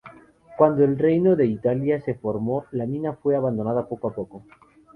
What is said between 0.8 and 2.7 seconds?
el reino de Italia se formó,